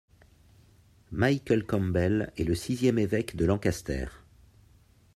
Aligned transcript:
Michael 1.11 1.63
Campbell 1.63 2.33
est 2.35 2.43
le 2.43 2.55
sixième 2.55 2.97
évêque 2.97 3.35
de 3.35 3.45
Lancaster. 3.45 4.07